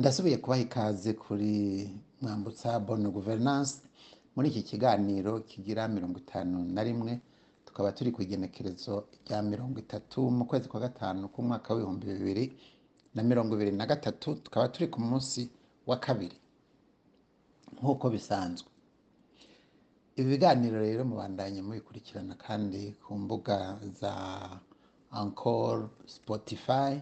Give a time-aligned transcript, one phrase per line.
[0.00, 1.52] ndasubiye kubaha ikaze kuri
[2.22, 3.74] mwambutsa bonne gouvernance.
[4.34, 7.12] Muri iki kiganiro kigira mirongo itanu na rimwe
[7.66, 8.94] tukaba turi ku igenekerezo
[9.26, 12.44] rya mirongo itatu mu kwezi kwa gatanu k'umwaka w'ibihumbi bibiri
[13.14, 15.40] na mirongo ibiri na gatatu tukaba turi ku munsi
[15.86, 16.36] wa kabiri
[17.78, 18.68] nk'uko bisanzwe.
[20.16, 23.56] Ibi biganiro rero mubandanye mubikurikirana kandi ku mbuga
[24.00, 24.12] za
[25.10, 26.92] Anchor, Spotify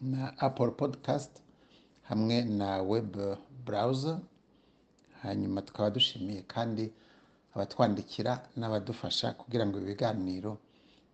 [0.00, 1.32] na Apple Podcast.
[2.08, 3.12] Hamwe na web
[3.66, 4.18] browser
[5.22, 6.84] hanyuma tukaba dushimiye kandi
[7.54, 10.52] abatwandikira n'abadufasha kugira ngo ibi biganiro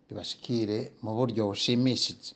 [0.07, 2.33] bibashikire mu buryo bushimishije.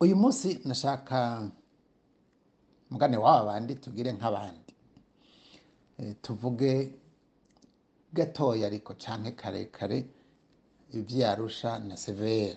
[0.00, 1.48] Uyu munsi nashaka
[2.90, 4.72] mugane w'aba bandi tugire nk'abandi.
[5.98, 6.72] Eh, tuvuge
[8.16, 9.98] gatoya ariko canke karekare
[10.98, 12.56] ivy'Arusha na severe.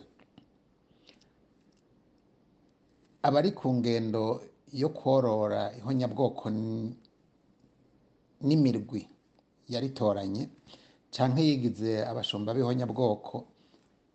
[3.23, 4.41] Abari ku ngendo
[4.81, 6.49] yo kworora ihonyabwoko
[8.47, 9.01] n'imirwi
[9.73, 10.43] yaritoranye
[11.13, 13.35] canke yigize abashumba b'ihonyabwoko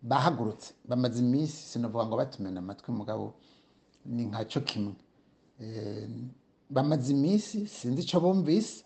[0.03, 0.75] bahagurutse.
[0.89, 3.34] Bamaze iminsi sinovuga ngo batumena amatwi mugabo
[4.05, 4.95] ni nkaco kimwe.
[5.61, 6.09] Eh,
[6.71, 8.84] bamaze iminsi sinzi ico bumvise.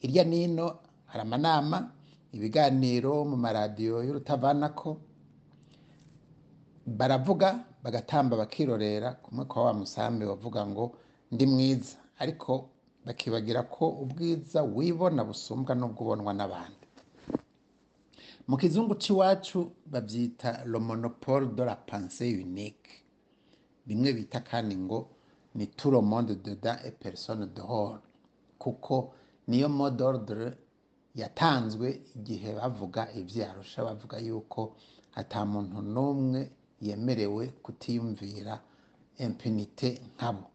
[0.00, 0.66] Hirya nino
[1.10, 1.78] hari amanama
[2.32, 4.90] ibiganiro mu maradiyo y'urutavanako
[6.86, 7.48] baravuga
[7.82, 10.84] bagatamba bakirorera kumwe kwa wa musambi bavuga ngo
[11.32, 11.96] ndi mwiza.
[12.18, 12.68] Ariko
[13.06, 16.86] bakibagira ko ubwiza wibona busumbwa n'ubwo ubonwa n'abandi.
[18.48, 22.90] Mu kizungu c'iwacu bavyita le monopole de la pensée unique.
[23.86, 25.08] Bimwe bita kandi ngo
[25.54, 27.98] ni tout le monde dedans et personne dehors.
[28.58, 29.12] Kuko
[29.48, 30.56] niyo mot d'ordre
[31.14, 34.76] yatanzwe igihe bavuga ivyarusha bavuga yuko
[35.14, 36.50] ata muntu n'umwe
[36.86, 38.54] yemerewe kutiyumvira
[39.24, 40.46] impunite nkabo.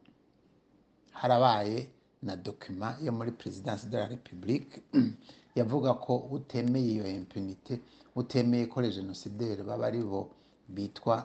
[1.20, 1.90] Harabaye
[2.26, 4.82] na dokima yo muri presidence de la republique
[5.60, 7.74] yavuga ko utemeye iyo impunite
[8.16, 10.30] utemeye ko génocidaires baba ari bo
[10.68, 11.16] bitwa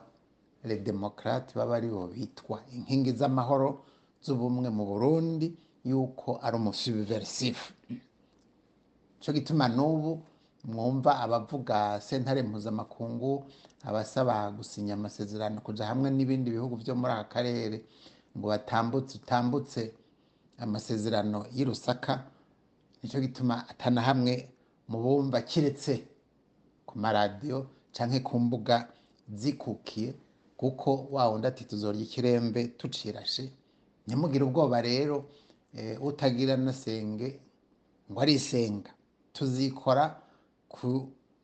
[0.65, 3.69] les démocrates baba ari bo bitwa inkingi z'amahoro
[4.25, 5.47] z'ubumwe mu burundi
[5.85, 7.59] yuko ari umusubversif.
[9.21, 10.23] Cyo gituma n'ubu
[10.65, 13.45] mwumva abavuga sentare mpuzamakungu
[13.85, 17.83] abasaba gusinya amasezerano kuja hamwe n'ibindi bihugu vyo muri aka karere
[18.39, 19.95] ngo batambutse utambutse
[20.59, 22.25] amasezerano y'i Lusaka
[23.03, 24.49] ni cyo gituma atana hamwe
[24.89, 26.05] mu bumva kiretse
[26.87, 28.89] ku maradiyo canke ku mbuga
[29.33, 30.15] zikukiye
[30.57, 33.49] kuko wundi ati tuzorya ikirembe tucirashe.
[34.07, 35.25] Ntimugire ubwoba rero
[35.75, 37.41] eh, utagira nasenge
[38.11, 38.91] ngo arisenga.
[39.33, 40.20] Tuzikora
[40.73, 40.89] ku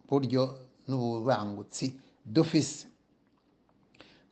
[0.09, 0.43] buryo
[0.89, 1.87] n'ububangutsi
[2.25, 2.87] dufise.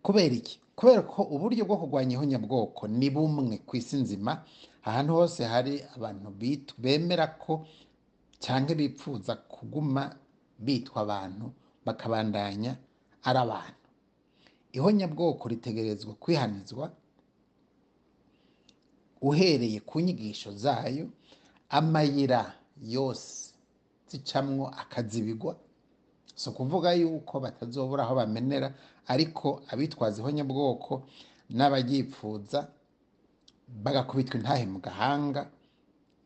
[0.03, 0.55] Kubera iki?
[0.77, 4.33] Kubera ko uburyo bwo kurwanya ihonyabwoko ni bumwe ku isi nzima.
[4.85, 6.29] Ahantu hose hari abantu
[6.83, 7.53] bemera ko
[8.43, 10.03] cyangwa bipfuza kuguma
[10.59, 11.47] bitwa abantu
[11.87, 12.73] bakabandanya
[13.25, 13.87] ari abantu.
[14.77, 16.91] Ihonyabwoko ritegerezwa kwihanizwa
[19.23, 21.07] uhereye ku nyigisho zayo
[21.71, 23.54] amayira yose
[24.11, 25.57] zicamwo akazibigwa.
[26.35, 28.69] Si ukuvuga yuko batazobura aho bamenera
[29.07, 30.93] ariko abitwaza ihonyabwoko
[31.57, 32.69] n'abaryipfuza
[33.85, 35.43] bagakubitwa intahe mu gahanga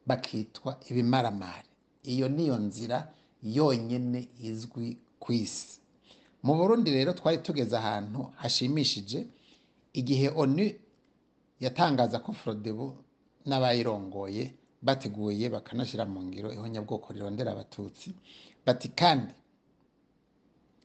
[0.07, 1.69] bakitwa ibimaramare
[2.13, 2.99] iyo niyo nzira
[3.43, 5.79] yonyine izwi ku isi.
[6.43, 9.27] Mu burundi rero twari tugeze ahantu hashimishije
[9.93, 10.67] igihe onu
[11.61, 12.87] yatangaza ko frodebu
[13.47, 14.45] n'abayirongoye
[14.83, 18.15] bateguye bakanashyira mu ngiro ihonyabwoko rirondera abatutsi
[18.67, 19.33] bati kandi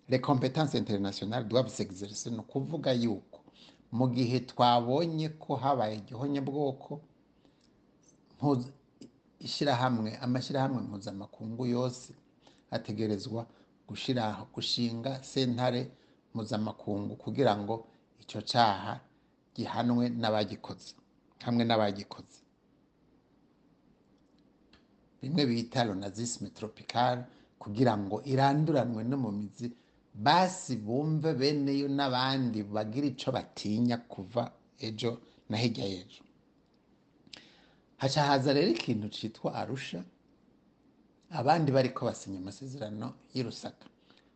[0.10, 2.32] les compétences internationales doivent s'exercer.
[2.32, 3.40] Ni ukuvuga yuko
[3.92, 7.02] mu gihe twabonye ko habaye igihonyabwoko
[9.40, 12.14] ishyirahamwe amashyirahamwe mpuzamakungu yose
[12.72, 13.46] ategerezwa
[13.88, 14.24] gushira
[14.54, 15.92] gushinga sentare
[16.34, 17.76] mpuzamakungu kugira ngo
[18.22, 19.00] icyo cyaha
[19.56, 20.96] gihanwe n'abagikoze
[21.46, 22.40] hamwe n'abagikoze.
[25.24, 27.24] Bimwe bita lonazisme tropical
[27.62, 29.72] kugira ngo iranduranwe no mu mizi
[30.14, 34.52] basi bumve beneyo n'abandi bagira ico batinya kuva
[34.88, 35.12] ejo
[35.50, 36.22] na hirya y'ejo.
[37.98, 40.04] Haza rero ikintu citwa arusha
[41.32, 43.86] abandi bariko basinya amasezerano y'i Lusaka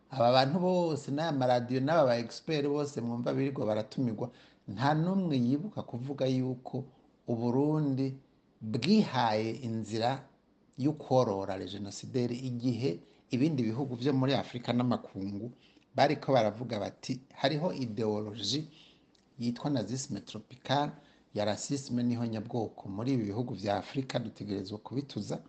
[0.09, 4.27] aba bantu bose n'aya maradiyo n'aba ba expert bose mwumva birirwa baratumirwa
[4.73, 6.83] nta n'umwe yibuka kuvuga yuko
[7.27, 8.07] uburundi
[8.61, 10.23] bwihaye inzira
[10.77, 12.99] yo kworora le genocidere igihe
[13.31, 15.51] ibindi bihugu vyo muri afurika n'amakungu
[15.95, 18.67] bariko baravuga bati hariho ideoloji
[19.39, 20.89] yitwa nazisme tropical
[21.33, 25.39] ya rasisme n'ihonyabwoko muri ibi bihugu vya afurika dutegerezwa kubituza.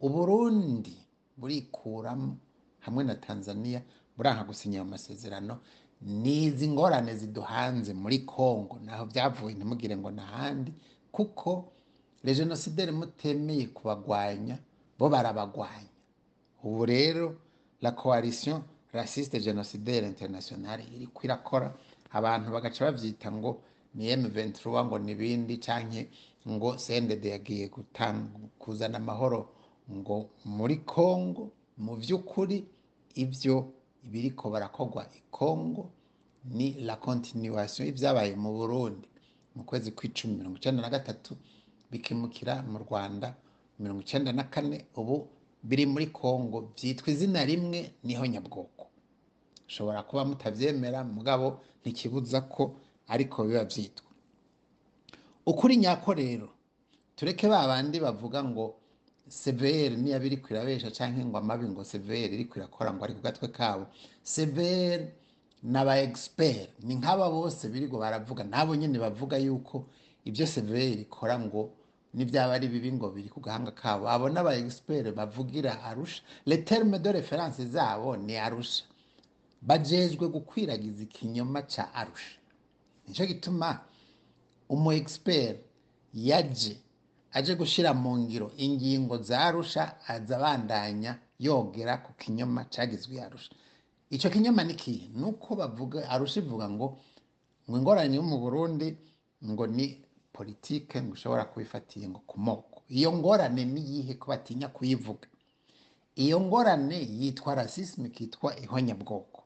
[0.00, 0.96] Uburundi
[1.36, 2.36] burikuramo
[2.80, 3.82] hamwe na tanzania
[4.16, 5.58] buranka gusinya ayo masezerano.
[6.02, 8.78] N'izi ngorane ziduhanze muri congo.
[8.84, 10.72] Naho byavuye ntimugire ngo n'ahandi
[11.12, 11.72] kuko
[12.22, 14.58] le genocidere mutemeye kubagwanya
[14.98, 15.90] bo barabagwanya.
[16.64, 17.36] Ubu rero
[17.80, 18.62] la coalition
[18.92, 21.74] raciste genocidaire internationale iriko irakora
[22.10, 23.62] abantu bagaca bavyita ngo
[23.94, 26.08] ni M23 ngo nibindi canke
[26.48, 27.68] ngo CNDD yagiye
[28.58, 29.48] kuzana amahoro
[29.92, 32.64] ngo muri Congo mu vy'ukuri
[33.14, 33.72] ivyo
[34.02, 35.90] biriko barakorwa i Congo
[36.44, 39.08] ni la continuation y'ivyabaye mu Burundi.
[39.54, 41.36] Mu kwezi kw'icumi mirongo icenda na gatatu
[41.90, 43.34] bikimukira mu Rwanda
[43.78, 45.28] mirongo icenda na kane ubu
[45.62, 48.86] biri muri Congo vyitwa izina rimwe ni ho nyabwoko.
[49.68, 52.74] Ushobora kuba mutavyemera mugabo ntikibuza ko
[53.08, 54.04] ariko biba vyitwa
[55.46, 56.48] ukuri nyako rero
[57.16, 58.74] tureke ba bandi bavuga ngo
[59.28, 63.48] severe niyo biriko irabesha canke ngo amabi ngo severe iriko irakora ngo ari ku gatwe
[63.48, 63.86] kabo.
[64.22, 65.12] Severe
[65.62, 69.84] n'aba expert ni nk'aba bose birigo baravuga nabo nyene bavuga yuko
[70.24, 71.70] ibyo severe ikora ngo
[72.14, 74.08] n'ibyaba ari bibi ngo biri ku gahanga kabo.
[74.08, 76.22] Abo n'aba expert bavugira arusha.
[76.46, 78.84] Le terme de reference zabo ni arusha.
[79.62, 82.38] Bajejwe gukwiragiza ikinyoma ca arusha.
[83.08, 83.80] Nico gituma
[84.68, 85.60] umu expert
[86.14, 86.76] yaje
[87.32, 93.50] aje gushira mu ngiro ingingo za arusha aza abandanya yogera ku kinyoma cagizwe arusha.
[94.10, 96.96] Ico kinyoma ni kihe nuko bavuga arusha ivuga ngo
[97.68, 98.96] ngo ingorane yo mu burundi
[99.44, 100.00] ngo ni
[100.38, 102.76] politike ngo ushobora kubifatiye ngo ku moko.
[102.88, 105.26] Iyo ngorane ni iyihe ko batinya kuyivuga?
[106.24, 109.40] Iyo ngorane yitwa rasisme kitwa ihonyabwoko.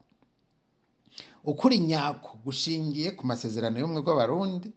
[1.51, 4.69] Ukuri nyako gushingiye ku masezerano y'ubumwe bw'abarundi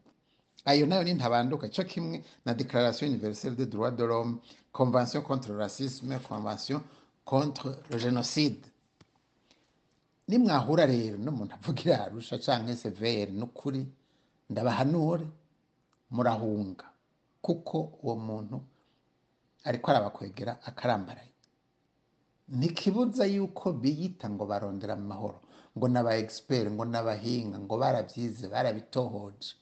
[0.71, 1.69] ayo na yo ni ntabanduka.
[1.75, 4.41] Cyo kimwe na declaration universelle des droits de l'homme
[4.73, 6.81] convention contre le racisme convention
[7.25, 8.65] contre le génocide.
[10.29, 13.87] Nimwahura rero n'umuntu avugira arusha canke severe n'ukuri
[14.51, 15.27] ndabahanure.
[16.11, 16.87] Murahunga
[17.45, 18.57] kuko uwo muntu
[19.65, 21.33] ariko arabakwegera akarambaraye.
[22.49, 25.39] Ntikibuza yuko biyita ngo barondera amahoro
[25.77, 29.53] ngo n'aba expert ngo n'abahinga ngo barabyize barabitohoje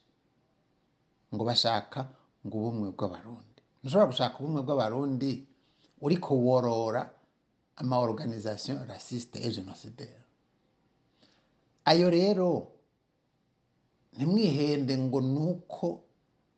[1.33, 1.99] ngo bashaka
[2.45, 3.61] ngo ubumwe bw'abarundi.
[3.81, 5.31] Ntushobora gushaka ubumwe bw'abarundi
[6.05, 7.01] uriko worora
[7.81, 10.21] ama organisation raciste et génocidaire.
[11.89, 12.47] Ayo rero
[14.15, 15.87] ntimwihende ngo nuko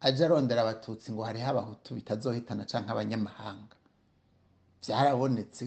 [0.06, 3.76] aje arondera abatutsi ngo hariho abahutu bitazohitana canke abanyamahanga.
[4.84, 5.66] Vyarabonetse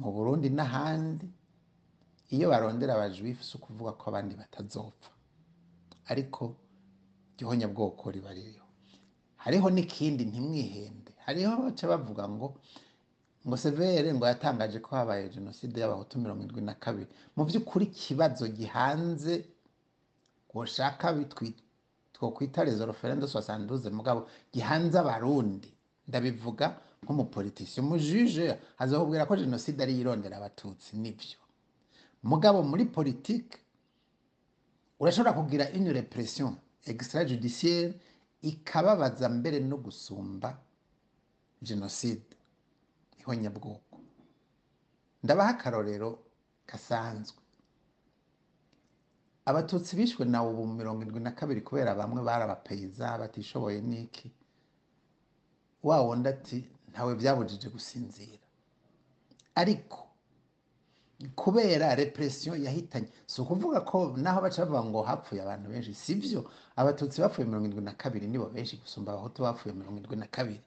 [0.00, 1.26] mu burundi n'ahandi.
[2.34, 5.10] Iyo barondera abajuifu si ukuvuga ko abandi batazopfa.
[6.10, 6.56] Ariko
[7.34, 8.66] igihonyabwoko riba ririho.
[9.42, 11.12] Hariho n'ikindi ntimwihende.
[11.24, 12.48] Hariho baca bavuga ngo
[13.46, 17.10] ngo severe ngo yatangaje ko habaye jenoside y'abahutu mirongo indwi na kabiri.
[17.36, 19.34] Mu by'ukuri ikibazo gihanze
[20.54, 21.10] woshaka
[22.22, 25.70] twokwita rezo referende soixante mugabo gihanze abarundi.
[26.08, 31.38] Ndabivuga nk'umupolitisi umujije azakubwira ko jenoside ari yirondera abatutsi ni byo.
[32.22, 33.58] Mugabo muri politike
[35.02, 36.54] urashobora kugira une repression
[36.86, 37.94] extrajudiciaire
[38.42, 40.48] ikababaza mbere no gusumba
[41.62, 42.30] jenoside.
[43.20, 43.98] Ihonyabwoko.
[45.22, 46.10] Ndabaha akarorero
[46.68, 47.41] gasanzwe
[49.44, 54.30] abatutsi bishwe na ubu mirongo indwi na kabiri kubera bamwe bari abapeyiza batishoboye n'iki
[55.82, 56.58] wa wundi ati
[56.90, 58.38] ntawe byabujije gusinzira.
[59.54, 59.98] Ariko
[61.34, 66.40] kubera repression yahitanye si ukuvuga ko naho baca bavuga ngo hapfuye abantu benshi si byo.
[66.76, 70.62] Abatutsi bapfuye mirongo indwi na kabiri nibo benshi gusumba abahutu bapfuye mirongo indwi na kabiri.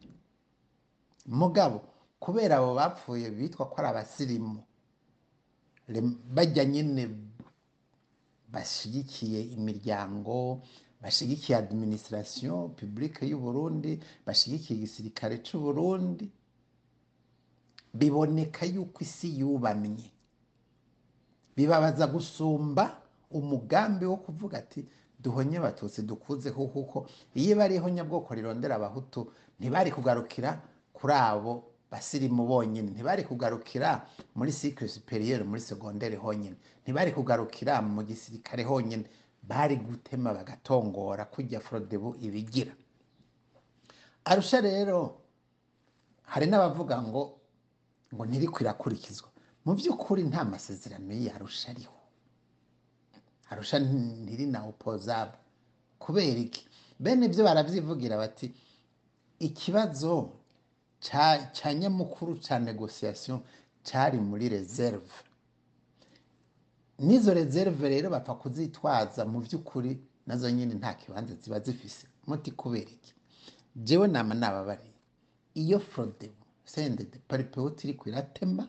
[1.27, 1.81] Mugabo
[2.19, 4.63] kubera abo bapfuye bitwa ko ari abasirimu
[6.35, 7.07] bajya nyine
[8.55, 10.61] bashyigikiye imiryango
[11.03, 13.91] bashyigikiye administration publique y'u Burundi
[14.25, 16.25] bashyigikiye igisirikare cy'u Burundi.
[17.93, 20.07] Biboneka yuko isi yubamye.
[21.55, 24.85] Bibabaza gusumba umugambi wo kuvuga ati
[25.19, 30.59] duhonye abatutsi dukuzeho kuko iyo bariho nyabwoko rirondera abahutu ntibari kugarukira
[30.93, 31.53] kuri abo
[31.95, 32.91] basirimu bonyine.
[32.91, 34.03] Ntibari kugarukira
[34.35, 36.55] muri cycle superieur muri secondaire honyine.
[36.83, 39.05] Ntibari kugarukira mu gisirikare honyine.
[39.43, 42.73] Bari gutema bagatongora kujya frodebu ibigira.
[44.25, 45.21] Arusha rero
[46.25, 47.21] hari n'abavuga ngo
[48.13, 49.29] ngo ntiri kwirakurikizwa
[49.65, 51.93] mu by'ukuri nta masezerano y'arusha ariho.
[53.49, 55.37] Arusha ntiri na opozable
[55.99, 56.65] kubera iki?
[56.99, 58.49] Bene ibyo baravyivugira bati
[59.39, 60.31] ikibazo
[61.07, 63.39] ca nyamukuru ca negociation
[63.83, 65.11] cari muri reserve.
[66.99, 72.07] N'izo reserve rero bapfa kuzitwaza mu by'ukuri na zo nyine nta kibanza ziba zifise.
[72.27, 73.13] Muti kubera iki
[73.75, 74.93] jewe nama nababariye.
[75.53, 78.67] Iyo frodebu sendede paripewuti iriko iratema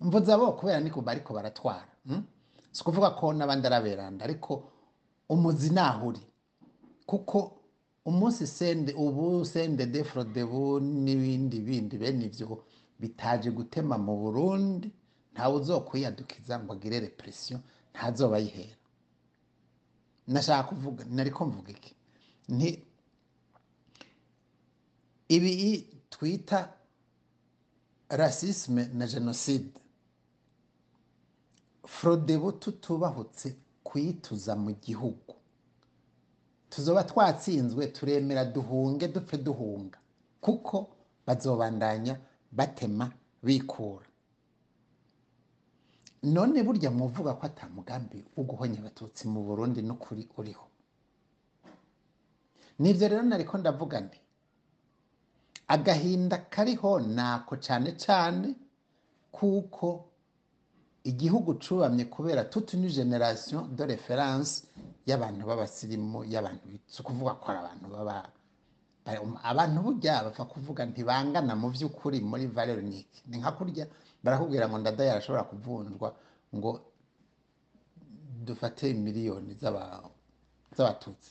[0.00, 2.22] mvuze abo kubera niko bariko baratwara mm?
[2.72, 4.70] si ukuvuga ko n'abandi araberanda ariko
[5.28, 6.20] umuzi naho uri
[7.06, 7.56] kuko
[8.04, 12.64] umunsi sende ubu sende de frodebu n'ibindi bindi bene ivyo
[13.00, 14.88] bitaje gutema mu burundi
[15.32, 17.58] ntawe uzokwiyadukiza ngo agire represiyo
[17.92, 18.38] ntazoba
[20.32, 21.92] nashaka kuvuga nariko mvuga iki?
[22.48, 22.70] Nti
[25.36, 25.52] ibi
[26.12, 26.58] twita
[28.08, 29.72] rasisme na jenoside
[31.86, 33.48] frodebu tutubahutse
[33.84, 35.23] kuyituza mu gihugu.
[36.74, 39.98] Tuzoba twatsinzwe turemera duhunge dupfe duhunga.
[40.40, 40.88] Kuko
[41.26, 42.18] bazobandanya
[42.52, 43.12] batema
[43.42, 44.06] bikura.
[46.22, 50.66] None burya muvuga ko ata mugambi wo guhonya abatutsi mu burundi n'ukuri uriho.
[52.78, 54.18] Nivyo rero nariko ndavuga nti
[55.68, 58.54] agahinda kariho nako cane cane
[59.32, 59.86] kuko
[61.04, 64.64] igihugu cubamye kubera toute une generation de référence
[65.06, 68.16] y'abantu b'abasirimu y'abantu si ukuvuga ko ari abantu baba
[69.04, 73.84] ba- abantu burya bapfa kuvuga ntibangana mu vy'ukuri muri valeur niki ni nka kurya
[74.24, 76.08] barakubwira ngo ndadaye arashobora kuvunjwa
[76.56, 76.70] ngo
[78.46, 80.10] dufate miliyoni z'aba-
[80.76, 81.30] z'abatutsi.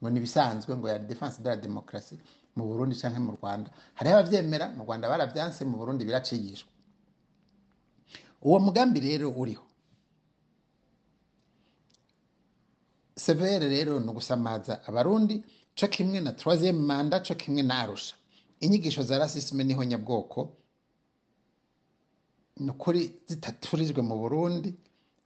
[0.00, 2.18] Ngo ni ibisanzwe ngo ya defense de la démocratie
[2.56, 3.70] mu burundi canke mu rwanda.
[3.94, 6.70] Hariho abavyemera mu rwanda baravyanse mu burundi biracigishwa.
[8.46, 9.64] Uwo mugambi rero uriho.
[13.16, 15.42] Severe rero ni ugusamaza abarundi
[15.78, 18.14] co kimwe na troisième manda co kimwe na arusha.
[18.60, 20.52] Inyigisho za rasisme ni ho nyabwoko.
[22.56, 24.74] Ni ukuri zitaturijwe mu burundi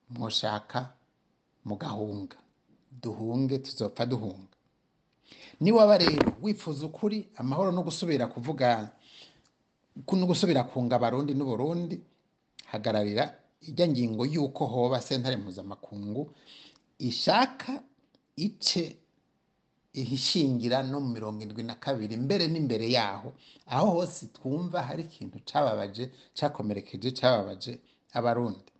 [0.09, 0.93] mwoshaka
[1.65, 2.37] mugahunga.
[3.01, 4.55] Duhunge tuzopfa duhunga.
[5.59, 8.91] Niwaba rero wifuza ukuri amahoro no gusubira kuvuga
[10.13, 12.01] no gusubira kunga abarundi n'uburundi
[12.71, 13.25] hagararira
[13.67, 16.23] ijya ngingo y'uko hoba sentare mpuzamakungu
[16.99, 17.83] ishaka
[18.35, 18.83] ice
[19.93, 23.29] ihishingira no mu mirongo indwi na kabiri mbere n'imbere yaho
[23.67, 26.03] aho hose twumva hari ikintu cababaje
[26.37, 27.71] cakomerekeje cababaje
[28.17, 28.71] abarundi.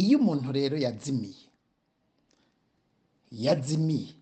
[0.00, 1.44] Iyo umuntu rero yazimiye
[3.44, 4.12] yazimiye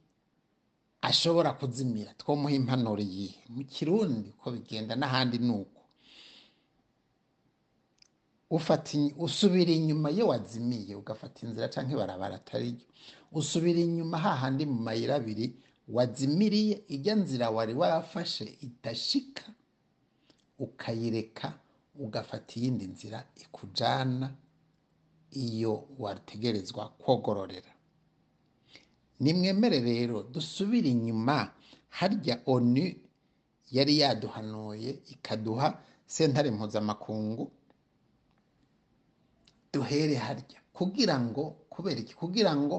[1.08, 2.12] ashobora kuzimira.
[2.20, 3.40] Twomuha impanuro yihe?
[3.54, 5.77] Mu kirundi uko bigenda n'ahandi ni uko.
[8.50, 12.86] Usubira inyuma iyo wazimiye ugafata inzira canke ibarabara atari ryo
[13.32, 15.46] usubira inyuma hahandi mu mayira abiri
[15.88, 19.44] wazimiriye ijya nzira wari warafashe idashika
[20.58, 21.52] ukayireka
[22.04, 24.32] ugafata iyindi nzira ikujana
[25.30, 27.72] iyo wategerezwa kwogororera.
[29.20, 31.52] Nimwemere rero dusubire inyuma
[31.88, 32.84] harya onu
[33.70, 37.52] yari yaduhanuye ikaduha sentare mpuzamakungu
[39.72, 40.58] duhere harya?
[40.72, 42.14] Kugira ngo kubera iki?
[42.14, 42.76] Kugira ngo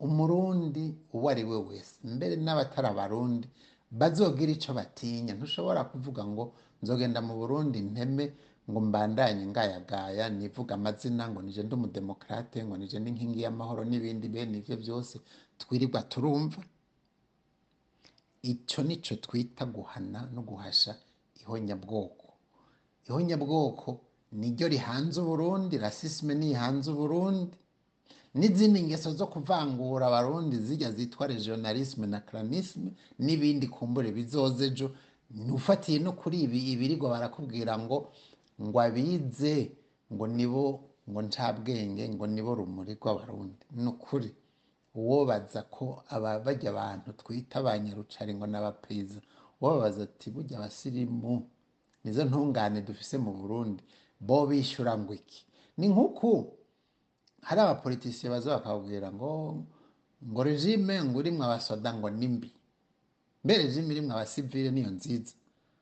[0.00, 1.94] umurundi uwo ari we wese.
[2.04, 3.48] Mbere n'abatari abarundi
[3.90, 5.32] bazogira ico batinya.
[5.34, 6.44] Ntushobora kuvuga ngo
[6.82, 8.24] nzogenda mu burundi nteme
[8.70, 14.26] ngo mbandanye ngayagaya nivuga amazina ngo nije ndi umudemokrate ngo nije ndi inkingi y'amahoro n'ibindi
[14.28, 15.14] bene ivyo byose
[15.58, 16.60] twirirwa turumva.
[18.42, 20.94] Ico nico twita guhana no guhasha
[21.40, 22.26] ihonyabwoko.
[23.08, 24.00] Ihonyabwoko
[24.32, 25.78] niryo rihanze uburundi?
[25.78, 27.56] Rasisme nihanze uburundi?
[28.34, 34.90] N'izindi ngeso zo kuvangura abarundi zijya zitwa regionalisme na clanisme n'ibindi kumbure bizoza ejo
[35.54, 38.12] ufatiye no kuri ibi ibirigwa barakubwira ngo
[38.62, 39.72] ngo abize
[40.12, 40.64] ngo nibo
[41.10, 43.64] ngo ncabwenge ngo nibo rumuri rw'abarundi.
[43.72, 44.30] Ni ukuri
[44.94, 45.84] uwobaza ko
[46.44, 49.20] bajya abantu twita abanyarucari ngo n'abapiza
[49.60, 51.34] uwobabaza ati burya abasirimu
[52.04, 53.82] nizo ntungane dufise mu burundi?
[54.20, 55.44] Bo bishyura ngo iki
[55.78, 56.30] ni nk'uku
[57.46, 59.30] hari abapolitisiye baza bakababwira ngo
[60.30, 62.50] ngo regime ngo urimwo abasoda ngo ni mbi.
[63.44, 65.34] Mbe regime irimwo abasivile niyo nziza.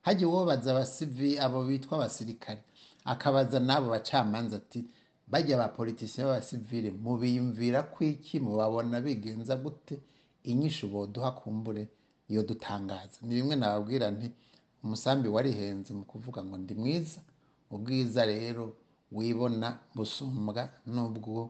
[0.03, 2.61] Hajya uwobaza abasivi abo bitwa abasirikare.
[3.05, 4.85] Akabaza n'abo bacamanza ati
[5.31, 8.41] bajya abapolitisiye b'abasivile mubiyumvira ko iki?
[8.41, 9.97] Mubabona bigenza gute?
[10.45, 11.89] Inyishu boduha kumbure
[12.29, 13.19] iyo dutangaza.
[13.23, 14.29] Ni bimwe nababwira nti
[14.85, 17.21] umusambi warihenze mu kuvuga ngo ndi mwiza.
[17.71, 18.77] Ubwiza rero
[19.13, 21.43] wibona busumbwa n'ubwo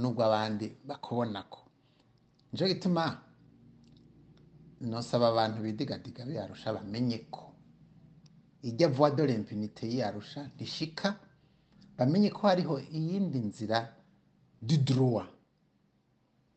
[0.00, 1.60] n'ubwo abandi bakubonako.
[2.50, 3.04] Nicyo gituma
[4.80, 7.52] nosaba abantu bidigadiga biyarusha bamenye ko.
[8.62, 11.08] Ijya vuba dore impunite yiyarusha ntishika
[11.98, 13.78] bamenye ko hariho iyindi nzira
[14.62, 15.24] duduruwa.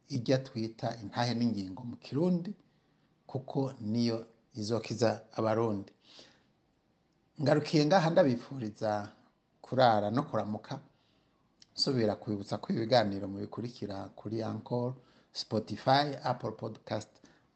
[0.09, 2.51] Ijya twita intahe n'ingingo mu kirundi
[3.27, 4.27] kuko niyo
[4.59, 5.91] izokiza abarundi.
[7.41, 8.91] Ngarukiye ngaha ndabifuriza
[9.61, 10.73] kurara no kuramuka
[11.75, 14.95] nsubira kwibutsa ko ibiganiro mu bikurikira kuri ankoro
[15.33, 17.09] spotify apple podcast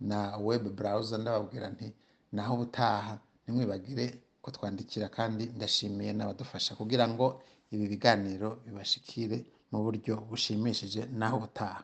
[0.09, 1.87] na web browser ndababwira nti
[2.35, 4.05] naho ubutaha ntimwibagire
[4.41, 7.25] ko twandikira kandi ndashimiye n'abadufasha kugira ngo
[7.73, 9.37] ibi biganiro bibashikire
[9.71, 11.81] mu buryo bushimishije naho ubutaha.